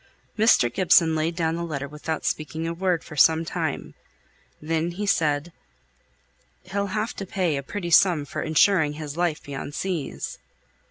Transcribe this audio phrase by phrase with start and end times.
[0.35, 0.73] Mr.
[0.73, 3.93] Gibson laid down the letter without speaking a word for some time;
[4.59, 5.51] then he said,
[6.63, 10.39] "He'll have to pay a pretty sum for insuring his life beyond seas."